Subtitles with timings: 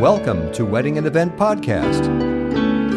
[0.00, 2.06] Welcome to Wedding and Event Podcast.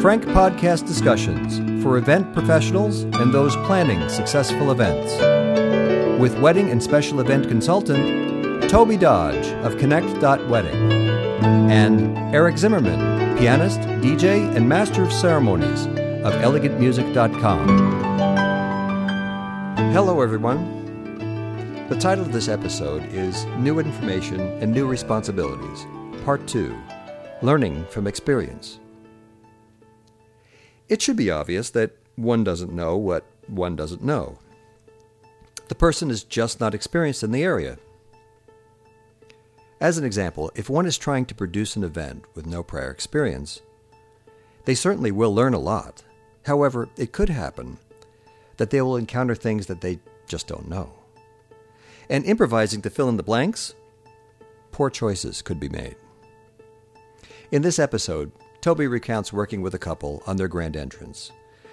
[0.02, 5.12] Frank podcast discussions for event professionals and those planning successful events.
[6.18, 10.92] With wedding and special event consultant Tobey Dodge of Connect.Wedding
[11.70, 17.68] and Eric Zimmermann, pianist, DJ, and master of ceremonies of ElegantMusic.com.
[19.92, 20.80] Hello, everyone.
[21.90, 25.86] The title of this episode is New Information and New Responsibilities,
[26.24, 26.74] Part 2
[27.44, 28.80] Learning from Experience.
[30.88, 34.40] It should be obvious that one doesn't know what one doesn't know.
[35.68, 37.80] The person is just not experienced in the area.
[39.82, 43.62] As an example, if one is trying to produce an event with no prior experience,
[44.64, 46.02] they certainly will learn a lot.
[46.46, 47.78] However, it could happen
[48.56, 50.94] that they will encounter things that they just don't know.
[52.10, 53.76] And improvising to fill in the blanks,
[54.72, 55.98] poor choices could be made.
[57.54, 58.32] In this episode,
[58.62, 61.32] Tobey recounts working with a couple on their grand entrance,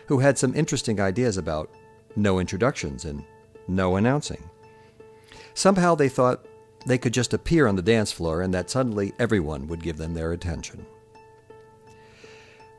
[0.09, 1.71] who had some interesting ideas about
[2.17, 3.25] no introductions and
[3.67, 4.51] no announcing.
[5.55, 6.45] Somehow they thought
[6.85, 10.13] they could just appear on the dance floor and that suddenly everyone would give them
[10.13, 10.85] their attention.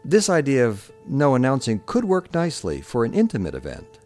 [0.05, 3.97] This idea of no announcing could work nicely for an intimate event,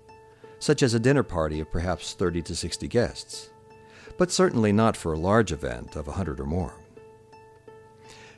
[0.59, 3.49] such as a dinner party of perhaps 30 to 60 guests,
[4.17, 6.75] but certainly not for a large event of 100 or more.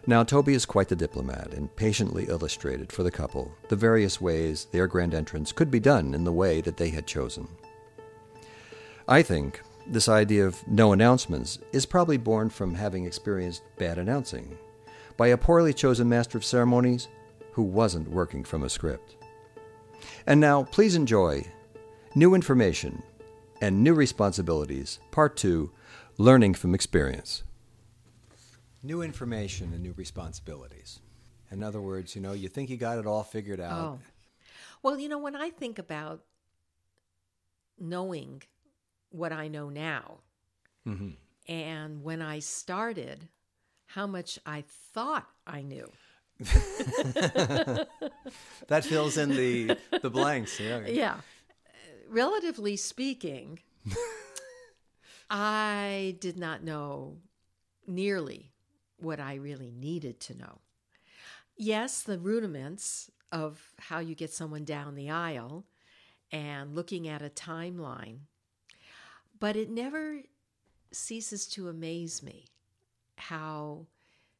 [0.09, 4.65] Now, Tobey is quite the diplomat and patiently illustrated for the couple the various ways
[4.71, 7.49] their grand entrance could be done in the way that they had chosen.
[9.05, 14.57] I think this idea of no announcements is probably born from having experienced bad announcing
[15.17, 17.09] by a poorly chosen master of ceremonies
[17.51, 19.17] who wasn't working from a script.
[20.25, 21.43] And now, please enjoy
[22.15, 23.03] New Information
[23.59, 25.69] and New Responsibilities, Part 2
[26.17, 27.43] Learning from Experience.
[28.87, 31.01] New information and new responsibilities.
[31.51, 33.79] In other words, you know, you think you got it all figured out.
[33.79, 33.99] Oh.
[34.81, 36.23] Well, you know, when I think about
[37.77, 38.43] knowing
[39.09, 40.19] what I know now,
[40.85, 41.17] Mhm.
[41.49, 43.27] and when I started,
[43.87, 44.61] how much I
[44.93, 45.91] thought I knew.
[48.67, 50.59] That fills in the, the blanks.
[50.61, 50.85] Yeah.
[50.87, 51.17] Yeah.
[52.07, 53.59] Relatively speaking,
[55.29, 57.17] I did not know
[57.85, 58.51] nearly
[58.97, 60.59] what I really needed to know.
[61.55, 65.65] Yes, the rudiments of how you get someone down the aisle
[66.31, 68.19] and looking at a timeline,
[69.39, 70.21] but it never
[70.91, 72.45] ceases to amaze me
[73.17, 73.87] how,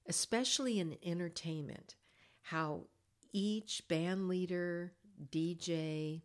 [0.08, 1.96] especially in entertainment,
[2.44, 2.86] how
[3.34, 4.94] each band leader,
[5.32, 6.22] DJ,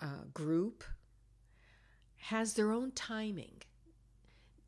[0.00, 0.84] uh, group
[2.16, 3.62] has their own timing.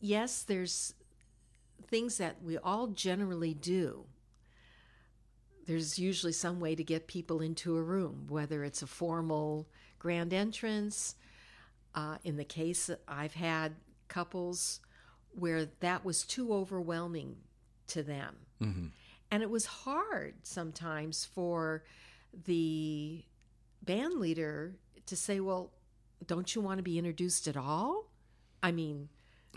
[0.00, 0.94] Yes, there's
[1.94, 4.05] things that we all generally do.
[5.65, 9.69] There's usually some way to get people into a room, whether it's a formal
[10.00, 11.15] grand entrance.
[11.94, 13.77] Uh, in the case, I've had
[14.09, 14.81] couples
[15.31, 17.37] where that was too overwhelming
[17.87, 18.38] to them.
[18.61, 18.91] Mhm.
[19.31, 21.84] And it was hard sometimes for
[22.32, 23.25] the
[23.82, 24.75] band leader
[25.06, 25.72] to say, Well,
[26.26, 28.11] don't you want to be introduced at all?
[28.65, 29.11] I mean,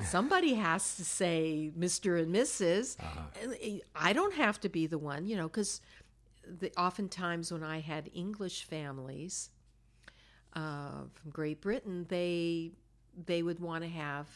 [0.04, 2.22] somebody has to say Mr.
[2.22, 2.98] and missus
[3.42, 5.82] And I don't have to be the one, you know, because
[6.48, 9.50] the, oftentimes when I had English families
[10.54, 12.72] uh, from Great Britain, they
[13.26, 14.28] they would want to have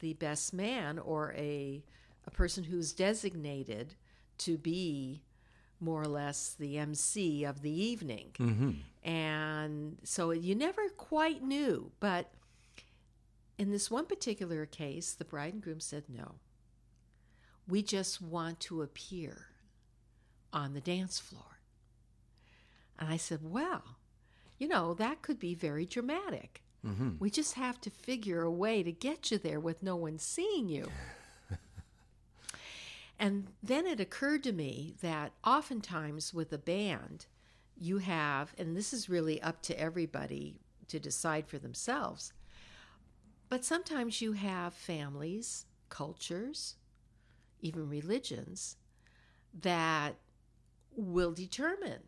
[0.00, 1.82] the best man or a
[2.26, 3.94] a person who's designated
[4.38, 5.22] to be
[5.80, 8.30] more or less the MC of the evening.
[8.38, 8.76] Mhm.
[9.02, 11.90] And so you never quite knew.
[11.98, 12.32] But
[13.58, 16.36] in this one particular case, the bride and groom said, no.
[17.68, 19.46] We just want to appear
[20.52, 21.60] on the dance floor.
[22.98, 23.96] And I said, well,
[24.58, 26.62] you know, that could be very dramatic.
[26.84, 27.18] Mhm.
[27.20, 30.68] We just have to figure a way to get you there with no one seeing
[30.68, 30.90] you.
[33.18, 37.26] and then it occurred to me that oftentimes with a band,
[37.76, 42.32] you have, and this is really up to everybody to decide for themselves,
[43.52, 46.76] but sometimes you have families, cultures,
[47.60, 48.78] even religions
[49.60, 50.14] that
[50.96, 52.00] will determine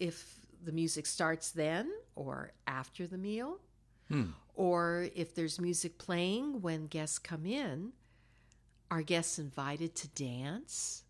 [0.00, 3.60] if the music starts then or after the meal,
[4.08, 4.30] Hmm.
[4.56, 7.92] or if there's music playing when guests come in.
[8.90, 11.04] Are guests invited to dance?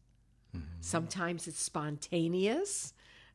[0.83, 2.93] Sometimes it's spontaneous.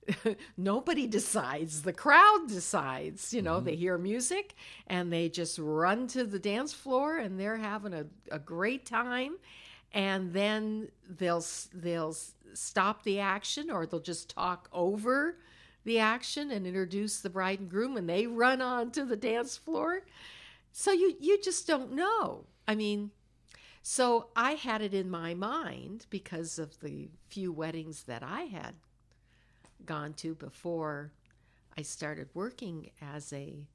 [0.58, 1.84] Nobody decides.
[1.84, 3.34] The crowd decides.
[3.34, 3.80] You know, they mm-hmm.
[3.82, 4.56] hear music
[4.88, 9.38] and they just run to the dance floor and they're having a, a great time.
[9.94, 12.16] and then they'll they'll
[12.54, 15.38] stop the action or they'll just talk over
[15.84, 19.58] the action and introduce the bride and groom and they run on to the dance
[19.58, 20.02] floor
[20.72, 23.12] so you you just don't know i mean
[23.82, 28.76] so i had it in my mind because of the few weddings that i had
[29.86, 31.12] gone to before
[31.78, 33.68] i started working as a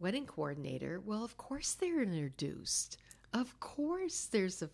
[0.00, 2.96] wedding coordinator well of course they're introduced.
[3.32, 4.70] Of course there's a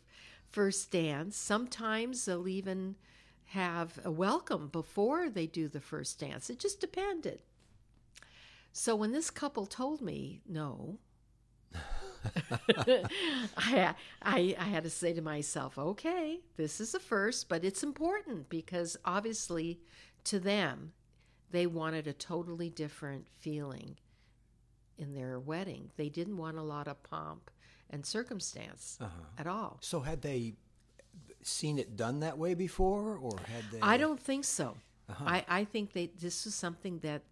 [0.50, 1.36] first dance.
[1.36, 2.94] Sometimes they'll even
[3.46, 6.48] have a welcome before they do the first dance.
[6.48, 7.42] It just depended.
[8.72, 10.98] So when this couple told me no
[13.56, 17.82] I, I, I had to say to myself, okay, this is a first, but it's
[17.82, 19.80] important because obviously
[20.24, 20.92] to them,
[21.50, 23.96] they wanted a totally different feeling
[24.98, 25.90] in their wedding.
[25.96, 27.50] They didn't want a lot of pomp
[27.90, 29.10] and circumstance uh-huh.
[29.38, 29.78] at all.
[29.80, 30.54] So had they
[31.42, 33.80] seen it done that way before, or had they?
[33.80, 34.76] I don't think so.
[35.08, 35.24] Uh-huh.
[35.26, 37.22] I, I think they this was something that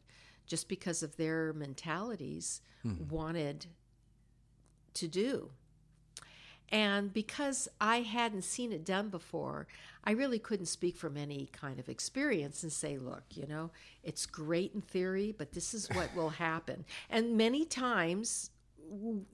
[0.47, 3.09] just because of their mentalities mm-hmm.
[3.09, 3.67] wanted
[4.95, 5.51] to do.
[6.73, 9.67] And because I hadn't seen it done before,
[10.05, 13.71] I really couldn't speak from any kind of experience and say, look, you know,
[14.03, 16.87] it's great in theory, but this is what will happen.
[17.11, 18.51] And many times,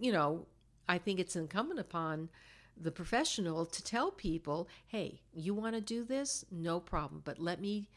[0.00, 0.46] you know,
[0.88, 2.28] I think it's incumbent upon
[2.76, 6.44] the professional to tell people, hey, you want to do this?
[6.50, 7.22] No problem.
[7.24, 7.88] But let me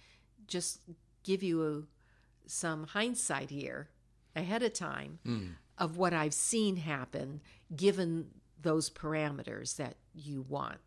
[0.48, 0.82] just
[1.24, 3.90] give you a, some hindsight here
[4.36, 5.48] ahead of time hmm.
[5.78, 7.42] of what I've seen happen
[7.76, 8.28] given
[8.62, 10.80] those parameters that you want.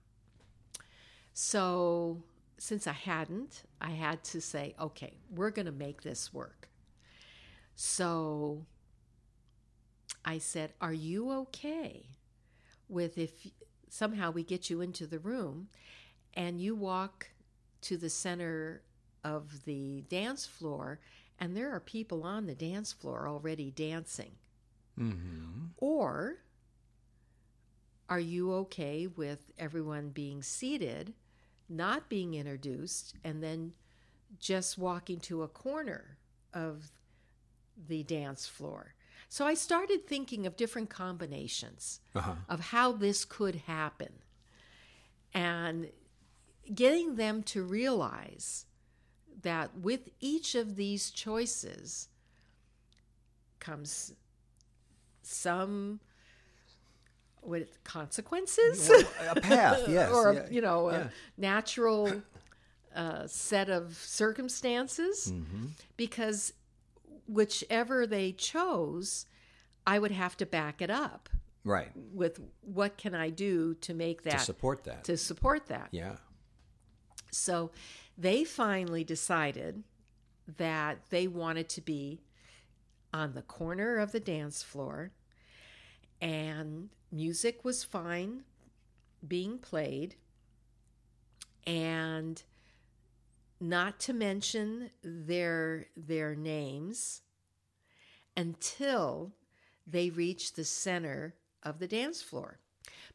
[1.32, 2.22] So,
[2.58, 6.68] since I hadn't, I had to say, okay, we're going to make this work.
[7.74, 8.64] So,
[10.24, 12.06] I said, Are you okay
[12.88, 13.48] with if
[13.88, 15.68] somehow we get you into the room
[16.34, 17.30] and you walk
[17.82, 18.82] to the center
[19.22, 21.00] of the dance floor
[21.38, 24.32] and there are people on the dance floor already dancing?
[24.98, 25.66] Mm-hmm.
[25.78, 26.36] Or
[28.08, 31.14] are you okay with everyone being seated,
[31.68, 33.72] not being introduced, and then
[34.38, 36.18] just walking to a corner
[36.52, 36.90] of
[37.88, 38.94] the dance floor?
[39.28, 42.34] So I started thinking of different combinations Uh-huh.
[42.48, 44.12] of how this could happen
[45.32, 45.90] and
[46.72, 48.66] getting them to realize
[49.42, 52.08] that with each of these choices
[53.58, 54.14] comes
[55.22, 56.00] some
[57.46, 58.88] what consequences
[59.29, 60.96] a path, yes, or yeah, you know yeah.
[61.05, 62.23] a natural
[62.94, 65.67] uh, set of circumstances Mm-hmm.
[65.96, 66.52] because
[67.26, 69.26] whichever they chose
[69.87, 71.29] i would have to back it up
[71.64, 71.91] Right.
[72.12, 75.05] with what can i do to make that To support that.
[75.05, 76.17] to support that yeah.
[77.31, 77.70] so
[78.19, 79.82] they finally decided
[80.58, 82.20] that they wanted to be
[83.12, 85.11] on the corner of the dance floor,
[86.24, 88.44] and music was fine
[89.26, 90.16] being played,
[91.66, 92.42] and
[93.60, 97.20] not to mention their their names
[98.36, 99.32] until
[99.86, 102.58] they reached the center of the dance floor.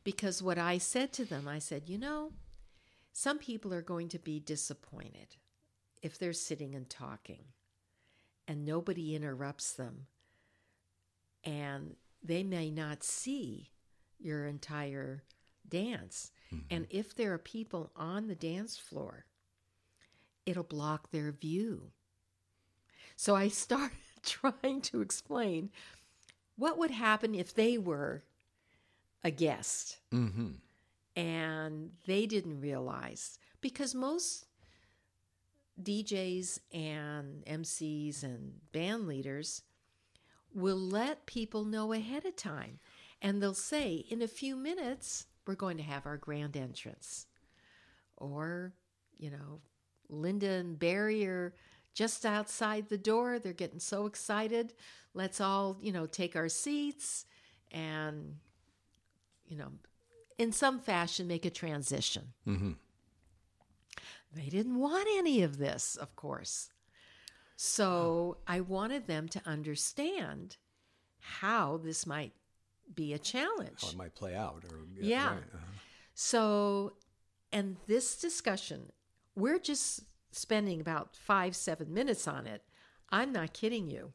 [0.03, 2.31] Because what I said to them, I said, you know,
[3.11, 5.35] some people are going to be disappointed
[6.01, 7.43] if they're sitting and talking
[8.47, 10.07] and nobody interrupts them
[11.43, 13.69] and they may not see
[14.19, 15.23] your entire
[15.67, 16.31] dance.
[16.71, 19.25] And if there are people on the dance floor,
[20.45, 21.91] it'll block their view.
[23.15, 25.69] So I started trying to explain
[26.55, 28.23] what would happen if they were
[29.23, 30.47] a guest Mm-hmm.
[31.15, 34.45] and they didn't realize because most
[35.81, 39.61] DJs and MCs and band leaders
[40.53, 42.79] will let people know ahead of time.
[43.21, 47.25] And they'll say in a few minutes we're going to have our grand entrance.
[48.17, 48.73] Or
[49.17, 49.61] you know
[50.09, 51.53] Linda and Barry are
[51.93, 53.39] just outside the door.
[53.39, 54.73] They're getting so excited.
[55.13, 57.25] Let's all you know take our seats
[57.71, 58.35] and
[59.45, 59.71] you know
[60.37, 62.33] in some fashion make a transition.
[62.47, 62.71] Mm-hmm.
[64.33, 66.69] they didn't want any of this, of course.
[67.61, 70.55] So I wanted them to understand
[71.19, 72.31] how this might
[72.95, 73.81] be a challenge.
[73.81, 74.63] How it might play out.
[74.71, 75.33] Or, Yeah.
[75.33, 75.65] right, uh-huh.
[76.13, 76.93] So,
[77.51, 78.93] and this discussion,
[79.35, 82.63] we're just spending about five, seven minutes on it.
[83.09, 84.13] I'm not kidding you.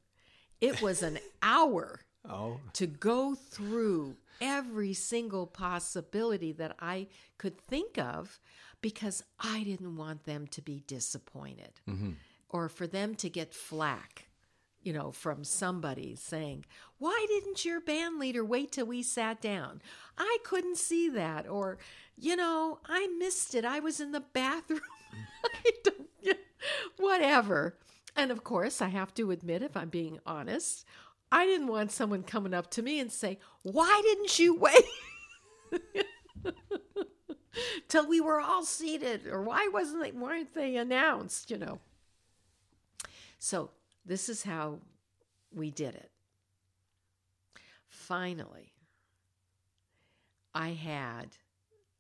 [0.63, 2.59] It was an hour Oh.
[2.73, 8.41] to go through every single possibility that I could think of
[8.81, 11.73] because I didn't want them to be disappointed
[12.55, 14.27] or for them to get flack,
[14.81, 16.65] you know, from somebody saying,
[16.99, 19.83] Why didn't your band leader wait till we sat down?
[20.17, 21.49] I couldn't see that.
[21.49, 21.79] Or,
[22.17, 23.65] you know, I missed it.
[23.65, 24.83] I was in the bathroom.
[26.97, 27.77] Whatever.
[28.15, 30.87] And of course, I have to admit, if I'm being honest,
[31.33, 34.85] I didn't want someone coming up to me and say, Why didn't you wait?
[37.89, 41.51] Till we were all seated, or why wasn't they, weren't they announced?
[41.51, 41.81] You know.
[43.45, 43.73] So
[44.07, 44.79] this is how
[45.55, 46.11] we did it.
[47.91, 48.73] Finally,
[50.55, 51.37] I had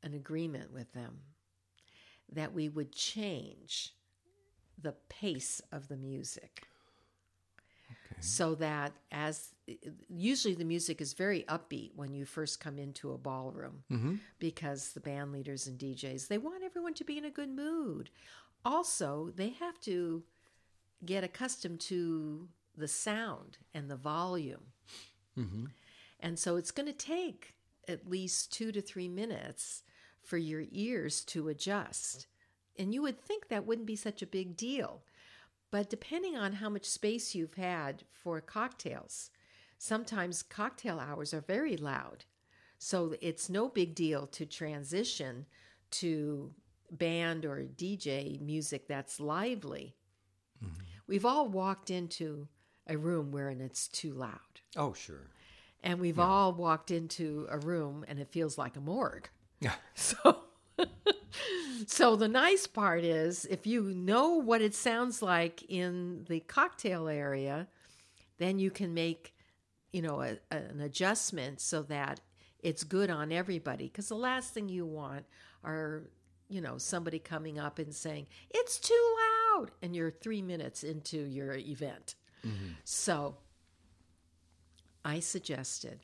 [0.02, 1.18] an agreement with them
[2.32, 3.92] that we would change
[4.80, 6.62] the pace of the music
[8.20, 9.50] so that as
[10.08, 14.14] usually the music is very upbeat when you first come into a ballroom mm-hmm.
[14.38, 18.08] because the band leaders and DJs they want everyone to be in a good mood.
[18.64, 20.22] Also, they have to
[21.06, 24.72] get accustomed to the sound and the volume.
[25.38, 25.66] Mm-hmm.
[26.20, 27.54] And so it's going to take
[27.88, 29.82] at least 2 to 3 minutes
[30.22, 32.26] for your ears to adjust.
[32.78, 35.02] And you would think that wouldn't be such a big deal.
[35.70, 39.30] But depending on how much space you've had for cocktails,
[39.78, 42.24] sometimes cocktail hours are very loud.
[42.78, 45.46] So it's no big deal to transition
[45.92, 46.52] to
[46.90, 49.94] band or DJ music that's lively.
[51.06, 52.48] We've all walked into
[52.86, 54.60] a room wherein it's too loud.
[54.76, 55.30] Oh, sure.
[55.82, 59.28] And we've all walked into a room and it feels like a morgue.
[59.60, 59.74] Yeah.
[59.94, 60.44] So
[61.86, 67.08] So the nice part is if you know what it sounds like in the cocktail
[67.08, 67.68] area,
[68.38, 69.34] then you can make,
[69.92, 72.20] you know, a, an adjustment so that
[72.60, 75.26] it's good on everybody because the last thing you want
[75.62, 76.04] are,
[76.48, 79.33] you know, somebody coming up and saying, "It's too loud."
[79.82, 82.14] And you're 3 minutes into your event.
[82.84, 83.36] So
[85.04, 86.00] I suggested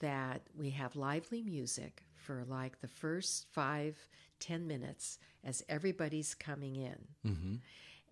[0.00, 3.96] that we have lively music for like the first five,
[4.38, 6.98] ten minutes as everybody's coming in.
[7.26, 7.54] Mm-hmm.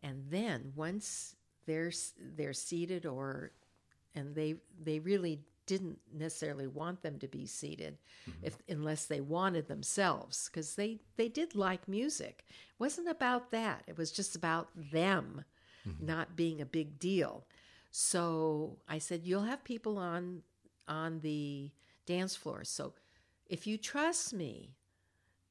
[0.02, 1.36] And then once
[1.66, 1.92] they're
[2.36, 3.52] they're seated or
[4.14, 7.98] and they they really didn't necessarily want them to be seated
[8.28, 8.38] mm-hmm.
[8.42, 12.44] if unless they wanted themselves because they they did like music.
[12.48, 13.84] It wasn't about that.
[13.86, 15.44] It was just about them
[15.86, 16.06] mm-hmm.
[16.06, 17.46] not being a big deal.
[17.92, 20.42] So i said you'll have people on
[20.88, 21.70] on the
[22.06, 22.64] dance floor.
[22.64, 22.94] So
[23.46, 24.74] if you trust me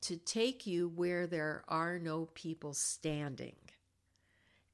[0.01, 3.56] to take you where there are no people standing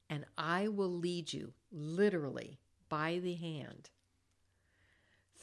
[0.08, 3.90] and I will lead you literally by the hand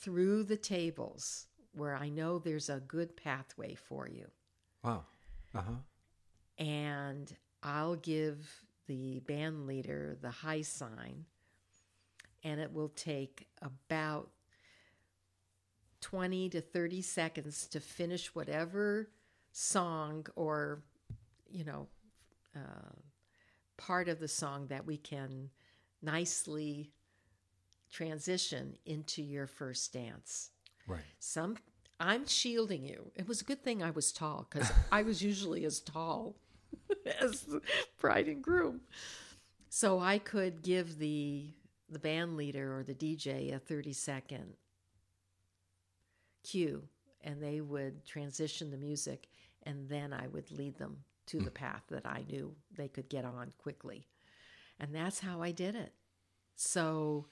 [0.03, 4.27] through the tables where I know there's a good pathway for you.
[4.83, 5.05] Wow.
[5.55, 6.63] Uh huh.
[6.63, 8.47] And I'll give
[8.87, 11.25] the band leader the high sign,
[12.43, 14.29] and it will take about
[16.01, 19.09] 20 to 30 seconds to finish whatever
[19.53, 20.83] song or,
[21.49, 21.87] you know,
[22.55, 22.91] uh,
[23.77, 25.49] part of the song that we can
[26.01, 26.91] nicely
[27.93, 30.49] transition into your first dance.
[30.87, 31.01] Right.
[31.19, 31.57] Some
[31.99, 33.11] I'm shielding you.
[33.15, 36.35] It was a good thing I was tall because I was usually as tall
[37.21, 37.61] as the
[37.99, 38.81] bride and groom.
[39.69, 41.51] So I could give the
[41.89, 44.53] the band leader or the DJ a 30 second
[46.43, 46.83] cue
[47.21, 49.27] and they would transition the music
[49.63, 50.97] and then I would lead them
[51.27, 51.53] to the mm.
[51.53, 54.07] path that I knew they could get on quickly.
[54.79, 55.93] And that's how I did it.
[56.55, 57.27] So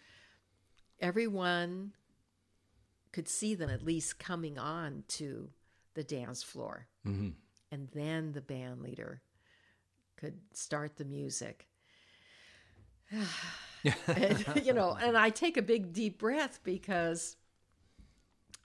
[1.02, 1.94] everyone
[3.12, 5.50] could see them at least coming on to
[5.96, 6.88] the dance floor.
[7.06, 7.30] Mm-hmm.
[7.72, 9.22] And then the band leader
[10.16, 11.68] could start the music.
[14.06, 17.36] And, you know, and I take a big deep breath because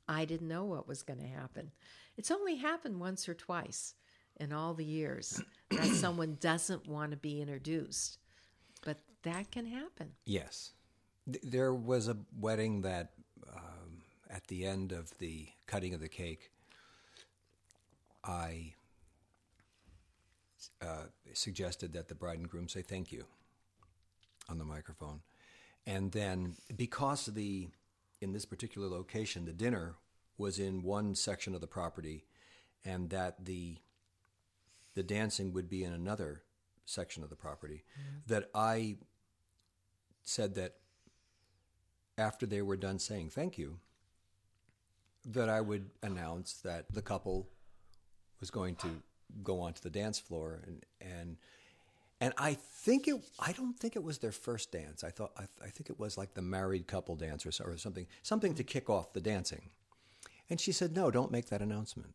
[0.07, 1.71] I didn't know what was going to happen.
[2.19, 3.95] It's only happened once or twice
[4.39, 5.41] in all the years
[5.71, 8.19] that someone doesn't want to be introduced.
[8.85, 10.13] But that can happen.
[10.27, 10.73] Yes.
[11.31, 13.13] Th- There was a wedding that,
[13.53, 16.51] um, at the end of the cutting of the cake,
[18.25, 18.75] I
[20.81, 23.25] uh, suggested that the bride and groom say thank you
[24.49, 25.21] on the microphone.
[25.87, 27.69] And then, because the
[28.21, 29.95] in this particular location, the dinner
[30.39, 32.25] was in one section of the property,
[32.85, 33.79] and that the
[34.95, 36.43] the dancing would be in another
[36.87, 37.85] section of the property,
[38.27, 38.97] that I
[40.23, 40.77] said that
[42.19, 43.79] after they were done saying thank you,
[45.27, 47.49] that I would announce that the couple
[48.41, 48.89] was going to
[49.43, 51.37] go onto the dance floor, and and
[52.21, 53.17] and I think it.
[53.39, 55.05] I don't think it was their first dance.
[55.05, 55.33] I thought.
[55.37, 58.07] I, I think it was like the married couple dance or, or something.
[58.23, 59.71] Something to kick off the dancing.
[60.49, 62.15] And she said, "No, don't make that announcement.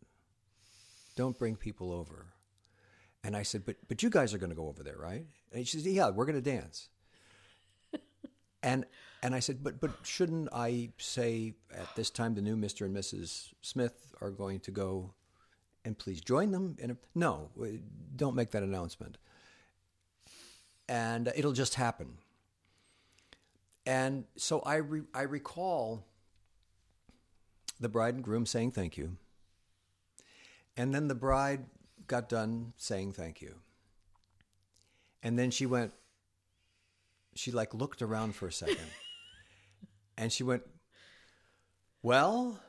[1.15, 2.27] Don't bring people over."
[3.24, 5.67] And I said, "But but you guys are going to go over there, right?" And
[5.67, 6.89] she said, "Yeah, we're going to dance."
[8.63, 8.85] And
[9.23, 12.85] and I said, "But but shouldn't I say at this time the new Mr.
[12.85, 13.49] and Mrs.
[13.61, 15.13] Smith are going to go
[15.85, 16.75] and please join them?"
[17.15, 17.49] No,
[18.15, 19.17] don't make that announcement.
[20.87, 22.17] And it'll just happen.
[23.85, 26.05] And so I re- I recall
[27.79, 29.17] the bride and groom saying thank you.
[30.77, 31.65] And then the bride
[32.07, 33.55] got done saying thank you.
[35.23, 35.93] And then she went,
[37.35, 38.77] she like looked around for a second.
[40.17, 40.63] and she went,
[42.03, 42.59] well,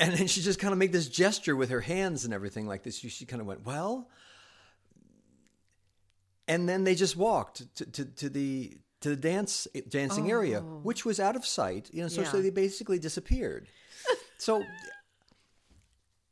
[0.00, 2.82] and then she just kind of made this gesture with her hands and everything like
[2.82, 2.98] this.
[2.98, 4.08] She, she kind of went, well,
[6.48, 11.04] and then they just walked to, to, to the to the dance dancing area, which
[11.04, 11.90] was out of sight.
[11.92, 13.68] You know, so, so they basically disappeared.
[14.38, 14.64] so,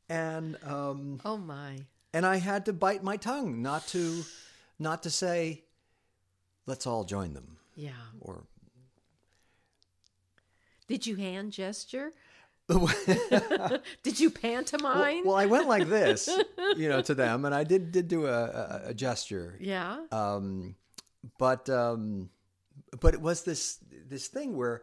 [0.08, 1.78] and um, Oh my.
[2.12, 4.22] and I had to bite my tongue not to
[4.78, 5.63] not to say,
[6.66, 7.90] let's all join them, Yeah.
[8.20, 8.44] or
[10.86, 12.12] Did you hand gesture?
[14.02, 15.24] Did you pantomime?
[15.26, 16.28] well, I went like this,
[16.76, 19.58] you know, to them, and I did did do a, a, a gesture.
[19.60, 19.98] yeah.
[20.10, 20.74] um,
[21.38, 22.30] but um,
[23.00, 23.78] but it was this
[24.08, 24.82] this thing where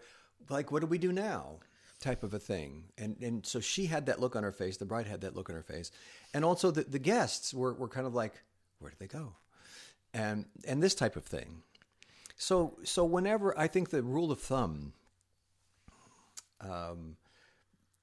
[0.50, 1.60] like what do we do now
[2.00, 4.86] type of a thing and and so she had that look on her face the
[4.86, 5.92] bride had that look on her face
[6.34, 8.34] and also the, the guests were, were kind of like
[8.80, 9.34] where did they go
[10.12, 11.62] and and this type of thing
[12.42, 14.94] so so whenever i think the rule of thumb
[16.60, 17.18] um,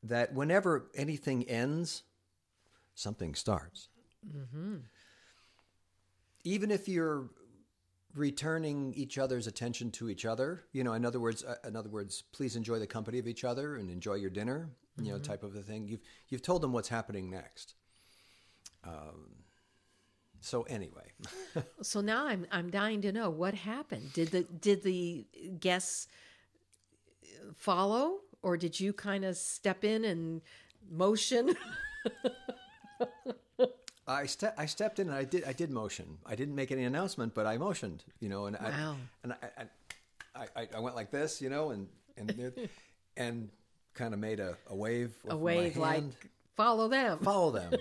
[0.02, 2.02] that whenever anything ends
[2.94, 3.88] something starts.
[6.42, 7.30] Even if you're
[8.14, 11.90] returning each other's attention to each other you know in other words uh, in other
[11.90, 14.70] words please enjoy the company of each other and enjoy your dinner
[15.00, 15.86] you know type of a thing.
[15.86, 17.74] You've you've told them what's happening next.
[18.84, 19.44] Um,
[20.40, 21.04] so anyway
[21.82, 24.12] So now I'm I'm dying to know what happened.
[24.12, 25.26] Did the did the
[25.60, 26.06] guests
[27.56, 30.40] follow, or did you kind of step in and
[30.90, 31.54] motion?
[34.06, 36.18] I ste- I stepped in and I did I did motion.
[36.24, 38.96] I didn't make any announcement, but I motioned, you know, and Wow.
[38.96, 39.32] I and
[40.36, 42.54] I, I, I, went like this, you know, and and there-
[43.16, 43.50] and
[43.94, 46.04] kind of made a, a wave with A wave like
[46.56, 47.18] follow them.
[47.18, 47.72] follow them.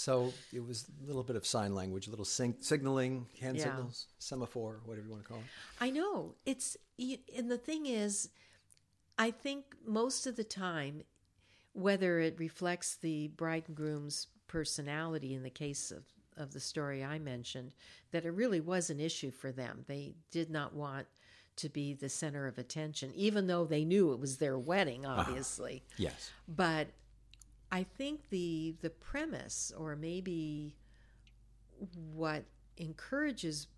[0.00, 3.64] So it was a little bit of sign language, a little sing- signaling, hand Yeah.
[3.64, 5.44] signals, semaphore, whatever you want to call it.
[5.78, 8.30] I know it's and the thing is,
[9.18, 11.02] I think most of the time,
[11.72, 16.04] whether it reflects the bride and groom's personality in the case of
[16.36, 17.72] of the story I mentioned,
[18.12, 19.84] that it really was an issue for them.
[19.86, 21.06] They did not want
[21.56, 25.20] to be the center of attention, even though they knew it was their wedding, uh-huh.
[25.20, 25.82] obviously.
[25.98, 26.30] Yes.
[26.48, 26.88] But
[27.72, 30.74] I think the the premise, or maybe
[32.12, 32.44] what
[32.76, 33.68] encourages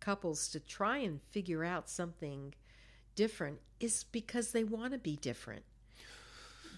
[0.00, 2.54] couples to try and figure out something
[3.14, 5.64] different, is because they want to be different.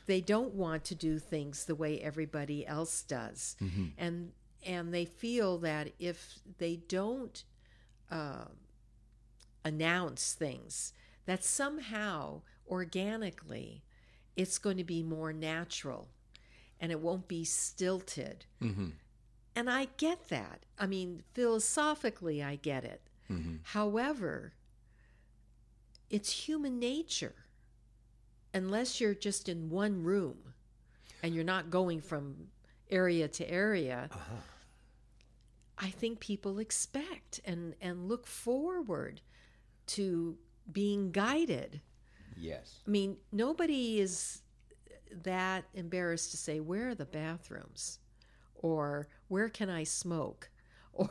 [0.06, 3.56] They don't want to do things the way everybody else does,
[3.98, 4.32] and
[4.64, 7.44] and they feel that if they don't
[8.10, 8.44] uh,
[9.64, 10.92] announce things,
[11.26, 13.82] that somehow organically
[14.36, 16.08] it's going to be more natural
[16.80, 18.46] and it won't be stilted.
[18.62, 18.88] Mm-hmm.
[19.54, 20.64] And I get that.
[20.78, 23.02] I mean, philosophically, I get it.
[23.30, 23.56] Mm-hmm.
[23.62, 24.54] However,
[26.08, 27.34] it's human nature.
[28.52, 30.38] Unless you're just in one room
[31.22, 32.48] and you're not going from
[32.90, 34.34] area to area, uh-huh.
[35.78, 39.20] I think people expect and, and look forward
[39.88, 40.36] to
[40.72, 41.80] being guided.
[42.36, 42.80] Yes.
[42.86, 44.42] I mean, nobody is
[45.22, 47.98] that embarrassed to say, Where are the bathrooms?
[48.56, 50.50] Or where can I smoke?
[50.92, 51.10] Or,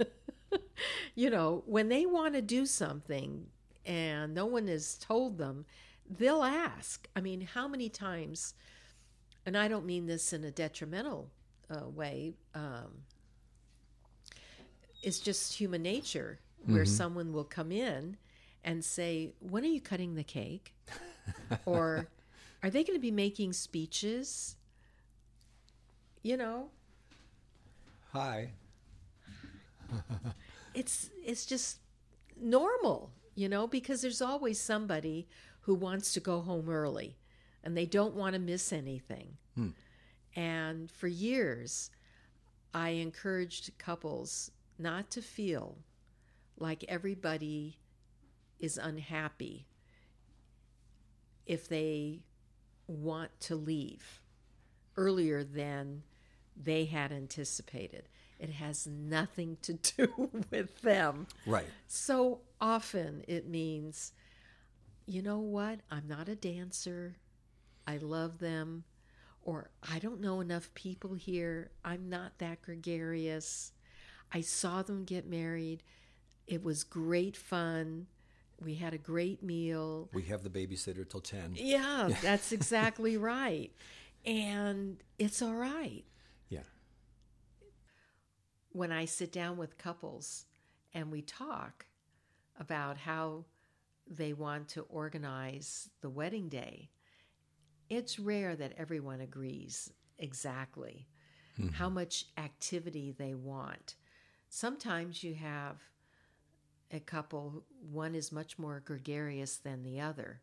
[1.14, 3.46] you know, when they want to do something
[3.84, 5.66] and no one has told them,
[6.08, 7.06] they'll ask.
[7.14, 8.54] I mean, how many times,
[9.44, 11.30] and I don't mean this in a detrimental
[11.70, 13.02] uh, way, um,
[15.02, 18.16] it's just human nature where someone will come in
[18.64, 20.74] and say, When are you cutting the cake?
[21.64, 22.08] or
[22.66, 24.56] are they going to be making speeches?
[26.24, 26.70] You know,
[28.12, 28.50] Hi.
[30.74, 31.78] it's it's just
[32.36, 35.28] normal, you know, because there's always somebody
[35.60, 37.16] who wants to go home early
[37.62, 39.36] and they don't want to miss anything.
[39.54, 39.68] Hmm.
[40.34, 41.92] And for years,
[42.74, 45.78] I encouraged couples not to feel
[46.58, 47.78] like everybody
[48.58, 49.68] is unhappy
[51.46, 52.22] if they
[52.86, 54.20] want to leave
[54.96, 56.02] earlier than
[56.56, 58.08] they had anticipated.
[58.38, 61.26] It has nothing to do with them.
[61.46, 61.66] Right.
[61.86, 64.12] So often it means,
[65.06, 65.80] you know what?
[65.90, 67.16] I'm not a dancer.
[67.86, 68.84] I love them.
[69.42, 71.70] Or I don't know enough people here.
[71.84, 73.72] I'm not that gregarious.
[74.32, 75.82] I saw them get married.
[76.46, 78.06] It was great fun.
[78.64, 80.08] We had a great meal.
[80.12, 81.52] We have the babysitter till 10.
[81.56, 83.70] Yeah, that's exactly right.
[84.24, 86.04] And it's all right.
[86.48, 86.60] Yeah.
[88.72, 90.44] when I sit down with couples
[90.92, 91.86] and we talk
[92.58, 93.44] about how
[94.06, 96.90] they want to organize the wedding day,
[97.88, 101.06] it's rare that everyone agrees exactly
[101.58, 101.72] mm-hmm.
[101.72, 103.94] how much activity they want.
[104.48, 105.76] Sometimes you have
[106.92, 110.40] a couple, one is much more gregarious than the other,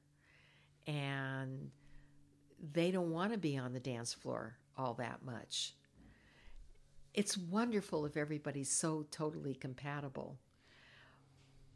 [0.87, 1.71] and
[2.73, 5.73] they don't want to be on the dance floor all that much
[7.13, 10.39] it's wonderful if everybody's so totally compatible.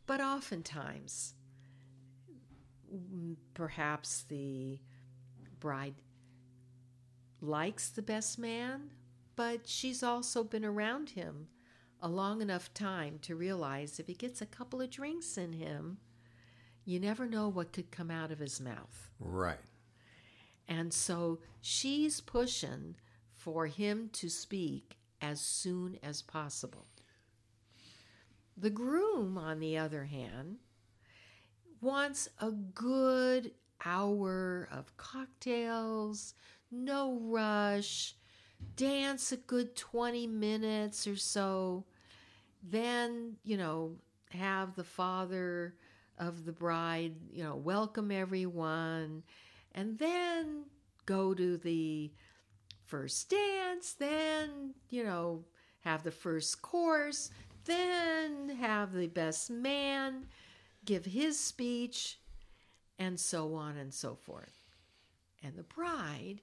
[0.08, 1.34] But oftentimes,
[2.94, 4.80] mm, perhaps the
[5.60, 5.96] bride
[7.40, 8.92] likes the best man,
[9.36, 11.48] but she's also been around him
[12.02, 15.98] a long enough time to realize if he gets a couple of drinks in him,
[16.86, 19.10] you never know what could come out of his mouth.
[19.20, 19.58] Right.
[20.68, 22.96] And so she's pushing
[23.34, 26.86] for him to speak as soon as possible.
[28.56, 30.58] The groom, on the other hand,
[31.82, 33.52] wants a good
[33.86, 36.34] hour of cocktails,
[36.72, 38.16] no rush,
[38.76, 41.86] dance a good 20 minutes or so,
[42.64, 43.96] then, you know,
[44.32, 45.76] have the father
[46.18, 49.24] of the bride, you know, welcome everyone,
[49.74, 50.64] and then
[51.06, 52.12] go to the
[52.86, 55.44] first dance, then, you know,
[55.82, 57.30] have the first course,
[57.66, 60.26] then have the best man
[60.86, 62.20] give his speech,
[62.98, 64.66] and so on and so forth.
[65.44, 66.42] And the bride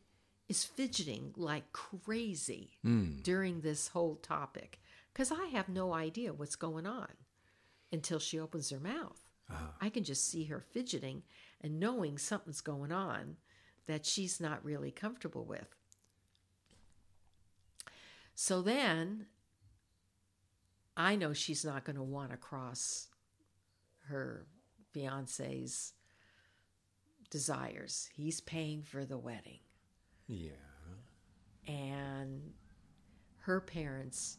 [0.48, 3.16] is fidgeting like crazy hmm.
[3.22, 4.80] during this whole topic
[5.12, 7.08] because I have no idea what's going on
[7.92, 9.20] until she opens her mouth.
[9.50, 9.66] Uh-huh.
[9.80, 11.22] I can just see her fidgeting
[11.60, 13.36] and knowing something's going on
[13.86, 15.68] that she's not really comfortable with.
[18.34, 19.26] So then
[20.96, 23.08] I know she's not going to want to cross
[24.08, 24.46] her
[24.92, 25.92] fiance's
[27.30, 28.08] desires.
[28.14, 29.60] He's paying for the wedding.
[30.26, 30.50] Yeah.
[31.66, 32.52] and
[33.40, 34.38] her parents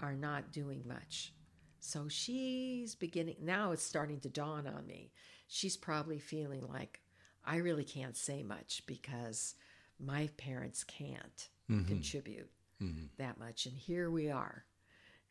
[0.00, 1.32] are not doing much.
[1.80, 5.12] So she's beginning, now it's starting to dawn on me.
[5.46, 7.00] She's probably feeling like,
[7.44, 9.54] I really can't say much because
[9.98, 11.86] my parents can't mm-hmm.
[11.86, 12.50] contribute
[12.82, 13.06] mm-hmm.
[13.16, 13.66] that much.
[13.66, 14.64] And here we are.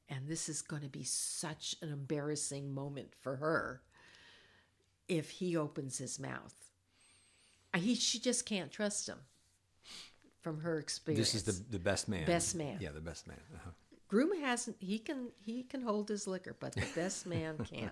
[0.09, 3.81] And this is going to be such an embarrassing moment for her
[5.07, 6.55] if he opens his mouth.
[7.75, 9.19] He, she just can't trust him
[10.47, 11.31] from her experience.
[11.31, 12.25] This is the, the best man.
[12.25, 12.77] Best man.
[12.79, 13.37] Yeah, the best man.
[13.55, 13.71] Uh-huh.
[14.07, 17.91] groom hasn't he can he can hold his liquor but the best man can't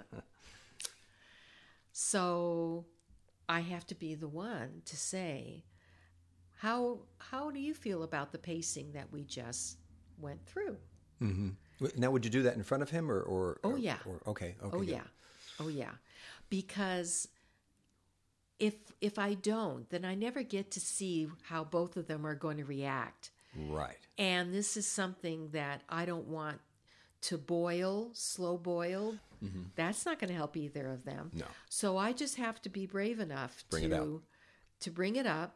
[1.92, 2.86] so
[3.50, 5.64] i have to be the one to say
[6.60, 9.78] how how do you feel about the pacing that we just
[10.20, 10.78] went through
[11.22, 13.20] W- Now, would you do that in front of him or?
[13.22, 13.98] or Oh, or- yeah.
[14.06, 14.56] Or, okay.
[14.64, 14.78] Okay.
[14.78, 14.88] oh good.
[14.90, 15.08] yeah
[15.60, 15.92] oh yeah
[16.50, 17.28] because
[18.60, 22.36] if if i don't then i never get to see how both of them are
[22.36, 23.98] going to react Right.
[24.18, 26.60] And this is something that I don't want
[27.22, 29.16] to boil, slow boil.
[29.76, 31.30] That's not going to help either of them.
[31.34, 31.46] No.
[31.70, 34.24] So I just have to be brave enough Bring to
[34.82, 35.56] to bring it up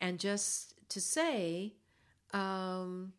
[0.00, 1.74] and just to say
[2.32, 3.12] um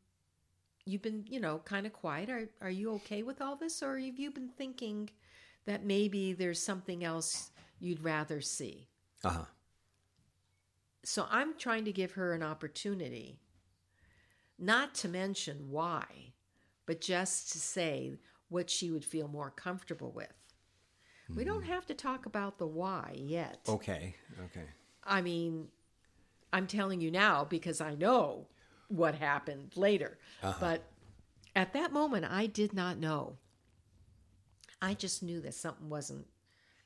[0.85, 2.29] you've been, you know, kind of quiet.
[2.29, 5.11] Are are you okay with all this or have you been thinking
[5.65, 8.87] that maybe there's something else you'd rather see?
[9.23, 9.45] Uh huh.
[11.03, 13.39] So I'm trying to give her an opportunity,
[14.57, 16.33] not to mention why,
[16.85, 18.13] but just to say
[18.49, 20.33] what she would feel more comfortable with.
[21.35, 23.61] We don't have to talk about the why yet.
[23.67, 24.15] Okay.
[24.45, 24.65] Okay.
[25.03, 25.69] I mean,
[26.51, 28.47] I'm telling you now because I know
[28.87, 30.19] what happened later.
[30.59, 30.83] But
[31.55, 33.37] at that moment, I did not know.
[34.81, 36.27] I just knew that something wasn't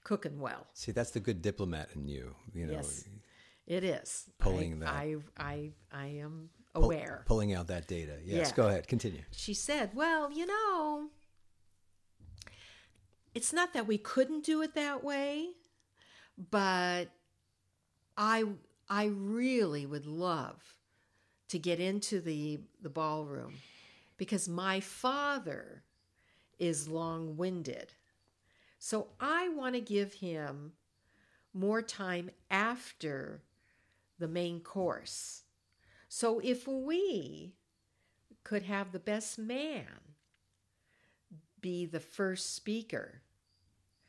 [0.07, 0.65] cooking well.
[0.73, 2.33] See, that's the good diplomat in you.
[2.53, 3.03] You know, Yes,
[3.67, 4.29] it is.
[4.39, 4.93] Pulling I, that.
[4.93, 7.23] I, I, I am pull- aware.
[7.25, 8.13] pulling out that data.
[8.23, 8.55] Yes, Yeah.
[8.55, 9.23] go ahead, continue.
[9.31, 11.09] she said, Well, you know,
[13.35, 15.49] it's not that we couldn't do it that way,
[16.49, 17.09] but
[18.17, 18.45] I
[18.89, 20.61] I really would love
[21.49, 23.55] to get into the the ballroom
[24.17, 25.83] because my father
[26.59, 27.93] is long-winded.
[28.79, 30.73] So I want to give him
[31.53, 33.41] more time after
[34.19, 35.43] the main course.
[36.09, 37.53] So if we
[38.43, 39.85] could have the best man
[41.59, 43.21] be the first speaker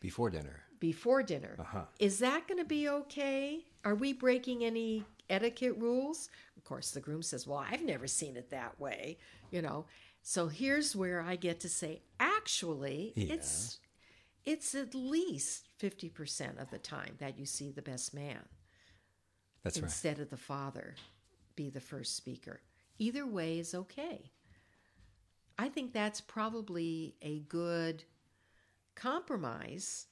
[0.01, 0.63] Before dinner.
[0.79, 1.57] before dinner.
[1.59, 1.83] Uh-huh.
[1.99, 3.65] Is that going to be okay?
[3.85, 6.29] Are we breaking any etiquette rules?
[6.57, 9.19] Of course, the groom says, Well, I've never seen it that way,
[9.51, 9.87] you know.
[10.23, 13.35] So here's where I get to say, actually, Yeah.
[13.35, 13.79] it's
[14.49, 18.41] it's at least 50% of the time that you see the best man
[19.63, 19.85] That's right.
[19.85, 20.95] instead of the father
[21.55, 22.63] be the first speaker.
[22.99, 24.33] Either way is okay.
[25.59, 28.05] I think that's probably a good
[28.95, 30.07] compromise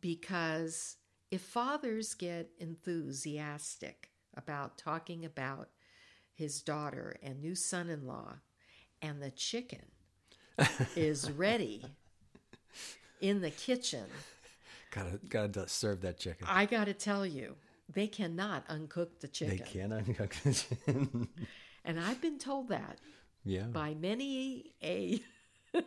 [0.00, 0.96] because
[1.30, 5.68] if fathers get enthusiastic about talking about
[6.32, 8.36] his daughter and new son in law,
[9.02, 9.84] and the chicken
[10.96, 11.84] is ready
[13.20, 14.06] in the kitchen,
[14.90, 16.46] Gotta gotta serve that chicken.
[16.50, 17.54] I got to tell you,
[17.92, 19.58] they cannot uncook the chicken.
[19.58, 21.28] They can uncook the chicken.
[21.82, 22.98] And I've been told that
[23.42, 23.62] yeah.
[23.62, 25.22] by many a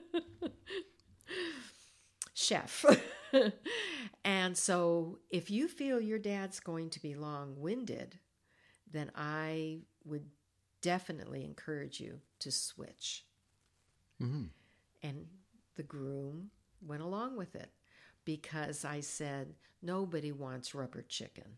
[2.34, 2.84] chef.
[4.26, 8.18] and so if you feel your dad's going to be long-winded,
[8.92, 10.26] then I would
[10.82, 13.24] definitely encourage you to switch.
[14.20, 14.46] hmm
[15.04, 15.28] And
[15.76, 16.50] the groom
[16.86, 17.72] went along with it
[18.26, 21.58] because I said, nobody wants rubber chicken.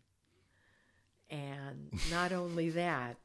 [1.30, 3.16] And not only that,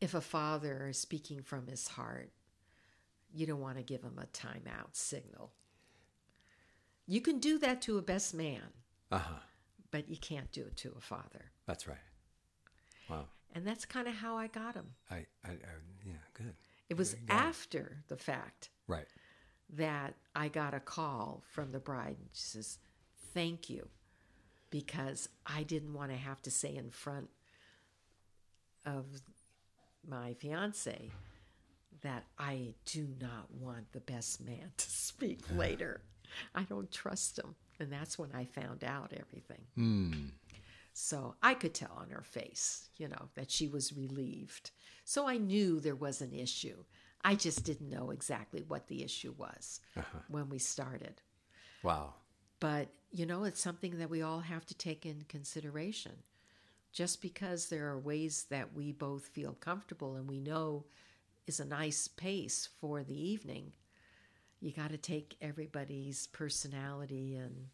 [0.00, 2.30] if a father is speaking from his heart,
[3.34, 5.52] you don't want to give him a timeout signal.
[7.06, 8.62] You can do that to a best man,
[9.10, 9.34] Uh huh.
[9.90, 11.50] but you can't do it to a father.
[11.66, 11.96] That's right.
[13.08, 13.26] Wow.
[13.54, 14.86] And that's kind of how I got him.
[15.10, 15.54] I, I, I
[16.04, 16.54] yeah, good.
[16.88, 19.06] It was after the fact Right.
[19.72, 22.16] That I got a call from the bride.
[22.18, 22.78] And she says,
[23.34, 23.88] Thank you,
[24.70, 27.30] because I didn't want to have to say in front
[28.84, 29.06] of
[30.06, 31.10] my fiance
[32.02, 36.02] that I do not want the best man to speak later.
[36.54, 37.54] I don't trust him.
[37.80, 39.62] And that's when I found out everything.
[39.74, 40.12] Hmm.
[40.92, 44.70] So I could tell on her face, you know, that she was relieved.
[45.04, 46.84] So I knew there was an issue.
[47.24, 50.18] I just didn't know exactly what the issue was uh-huh.
[50.28, 51.22] when we started.
[51.82, 52.14] Wow.
[52.60, 56.12] But, you know, it's something that we all have to take in consideration.
[56.92, 60.84] Just because there are ways that we both feel comfortable and we know
[61.46, 63.72] is a nice pace for the evening,
[64.60, 67.68] you got to take everybody's personality and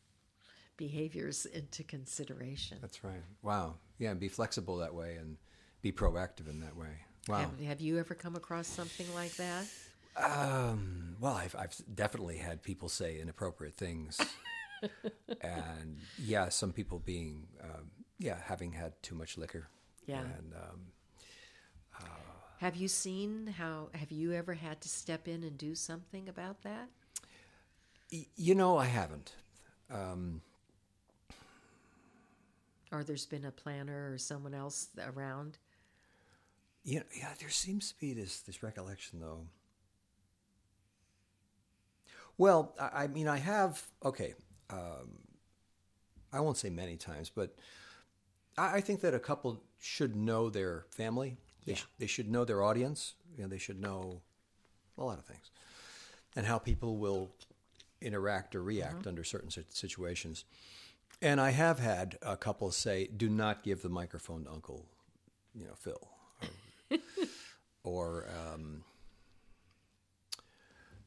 [0.76, 2.78] behaviors into consideration.
[2.80, 3.22] That's right.
[3.42, 3.74] Wow.
[3.98, 5.36] Yeah, and be flexible that way and
[5.82, 7.02] be proactive in that way.
[7.28, 7.38] Wow.
[7.38, 9.66] Have, have you ever come across something like that?
[10.16, 14.18] Um, well, I've, I've definitely had people say inappropriate things.
[15.40, 19.68] and yeah, some people being, um, yeah, having had too much liquor.
[20.06, 20.20] Yeah.
[20.20, 20.80] And um,
[22.60, 26.62] Have you seen how, have you ever had to step in and do something about
[26.62, 26.88] that?
[28.36, 29.32] you know, I haven't.
[29.90, 30.40] Um,
[32.90, 35.58] Or there's been a planner or someone else around?
[36.88, 39.40] You know, yeah, there seems to be this, this recollection though.
[42.38, 44.32] Well, I, I mean, I have, okay,
[44.70, 45.18] um,
[46.32, 47.54] I won't say many times, but
[48.56, 51.36] I, I think that a couple should know their family.
[51.66, 53.14] They, sh- they should know their audience.
[53.36, 54.22] You know, they should know
[54.96, 55.50] a lot of things
[56.36, 57.28] and how people will
[58.00, 60.46] interact or react under certain situations.
[61.20, 64.86] And I have had a couple say, "Do not give the microphone to Uncle,
[65.54, 66.00] you know, Phil,"
[67.84, 68.84] or, um,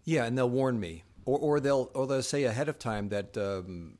[0.03, 3.37] yeah, and they'll warn me, or or they'll or they'll say ahead of time that
[3.37, 3.97] um,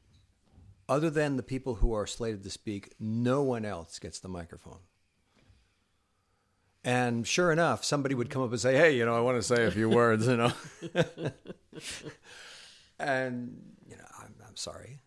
[0.89, 4.80] other than the people who are slated to speak, no one else gets the microphone.
[6.84, 9.44] And sure enough, somebody would come up and say, "Hey, you know, I want to
[9.44, 10.52] say a few words," you know.
[13.00, 15.00] and you know, I'm, I'm sorry,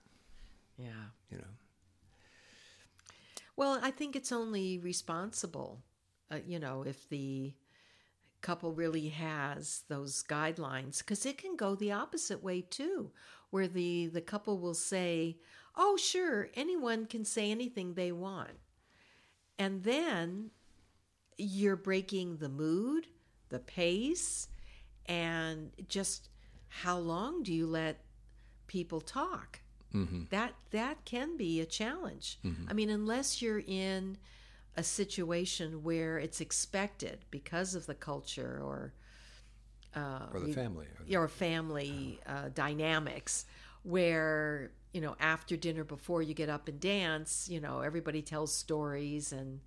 [0.78, 1.10] Yeah.
[1.30, 1.44] you know.
[3.56, 5.82] Well, I think it's only responsible,
[6.30, 7.54] uh, you know, if the
[8.40, 13.10] couple really has those guidelines because it can go the opposite way too,
[13.50, 15.38] where the the couple will say,
[15.76, 18.58] "Oh, sure, anyone can say anything they want,"
[19.58, 20.50] and then
[21.38, 23.06] you're breaking the mood,
[23.48, 24.48] the pace,
[25.06, 26.28] and just
[26.68, 28.04] how long do you let
[28.66, 29.60] people talk?
[30.30, 32.38] That that can be a challenge.
[32.68, 34.18] I mean, unless you're in
[34.76, 38.92] a situation where it's expected because of the culture or
[39.94, 40.86] uh, Or the family.
[41.14, 43.46] or the- family uh, dynamics
[43.84, 48.54] where you know after dinner before you get up and dance you know everybody tells
[48.54, 49.60] stories and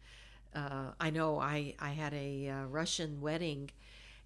[0.56, 3.70] uh, i know i i had a uh, russian wedding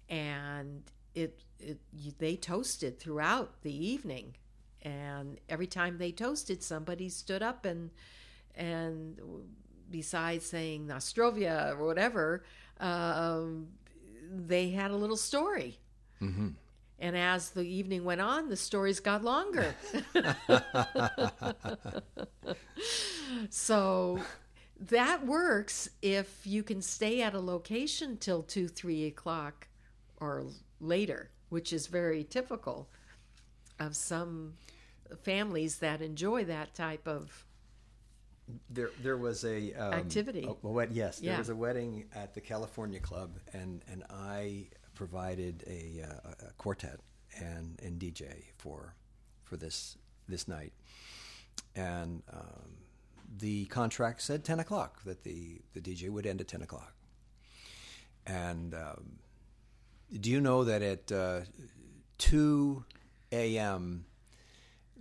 [0.08, 0.82] and
[1.14, 4.34] it it you, they toasted throughout the evening
[4.82, 7.90] and every time they toasted somebody stood up and
[8.54, 9.20] and
[9.90, 12.44] besides saying nostrovia or whatever
[12.80, 13.68] um,
[14.30, 15.78] they had a little story
[17.02, 19.74] and as the evening went on, the stories got longer.
[23.50, 24.20] so
[24.78, 29.66] that works if you can stay at a location till two, three o'clock
[30.18, 30.44] or
[30.80, 32.88] later, which is very typical
[33.80, 34.54] of some
[35.22, 37.44] families that enjoy that type of.
[38.70, 40.44] There, there was a um, Activity.
[40.46, 44.68] A, a wed- yes, there was a wedding at the California Club, and and I
[44.94, 47.00] provided a, uh, a- quartet
[47.38, 48.94] and and DJ for
[49.44, 49.96] for this
[50.28, 50.72] this night,
[51.74, 52.76] and um,
[53.38, 56.94] the contract said ten o'clock that the the DJ would end at ten o'clock,
[58.26, 59.18] and um,
[60.20, 61.40] do you know that at uh,
[62.18, 62.84] two
[63.32, 64.04] a.m.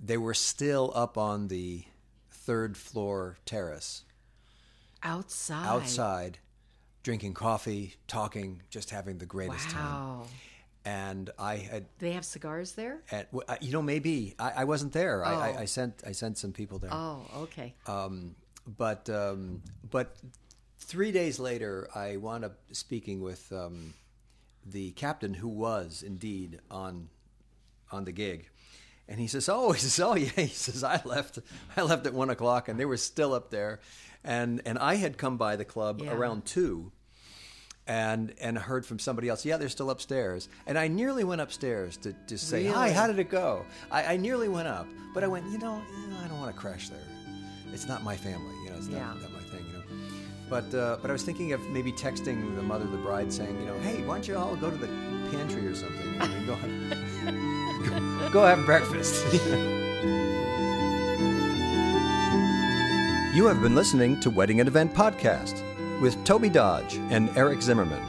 [0.02, 1.84] they were still up on the
[2.52, 4.04] third floor terrace
[5.04, 5.66] Outside.
[5.66, 6.38] outside
[7.02, 10.24] drinking coffee talking just having the greatest time
[10.84, 12.98] and i had they have cigars there?
[13.12, 15.40] at, uh, you know maybe i, I wasn't there I, Oh.
[15.40, 17.74] I, I sent i sent some people there Oh, okay.
[17.88, 18.36] um,
[18.78, 20.18] but um, but
[20.78, 23.94] three days later, I wound up speaking with um,
[24.66, 27.10] the captain who was indeed on
[27.92, 28.50] on the gig,
[29.12, 31.38] and he says, "Oh, he says, oh yeah," he says, "I left,
[31.78, 33.80] I left at one o'clock, and they were still up there,
[34.24, 36.14] and and I had come by the club Yeah.
[36.14, 36.92] around two,
[37.88, 39.44] And and heard from somebody else.
[39.46, 40.48] Yeah, they're still upstairs.
[40.66, 44.18] And I nearly went upstairs to, to say, "Hi, how did it go?" I, I
[44.18, 46.90] nearly went up, but I went, you know, you know, I don't want to crash
[46.90, 47.08] there
[47.74, 49.08] it's not my family, you know, it's not, Yeah.
[49.08, 49.31] not my you know.
[50.52, 53.58] But uh, but I was thinking of maybe texting the mother of the bride saying,
[53.62, 54.88] you know, hey, why don't you all go to the
[55.32, 59.24] pantry or something go, go, go have breakfast.
[63.34, 65.64] you have been listening to Wedding and Event Podcast
[66.02, 68.04] with Tobey Dodge and Eric Zimmermann.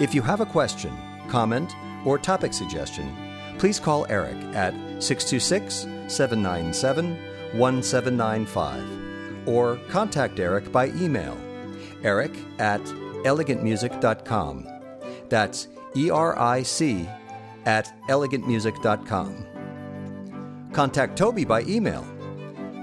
[0.00, 0.98] If you have a question,
[1.28, 1.72] comment,
[2.04, 3.16] or topic suggestion,
[3.58, 7.16] please call Eric at 626 797
[7.56, 8.97] 1795
[9.48, 11.36] or contact Eric by email
[12.04, 12.80] eric at
[13.24, 14.66] elegantmusic.com.
[15.28, 17.08] That's E R I C
[17.64, 19.46] at elegantmusic.com.
[20.72, 22.06] Contact Tobey by email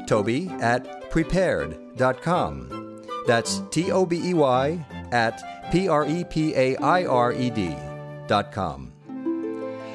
[0.08, 3.04] tobey at prepaired.com.
[3.25, 7.49] That's T O B E Y at P R E P A I R E
[7.49, 7.75] D
[8.28, 8.54] dot.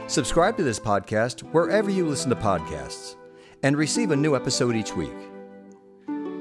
[0.08, 3.14] Subscribe to this podcast wherever you listen to podcasts
[3.62, 5.29] and receive a new episode each week.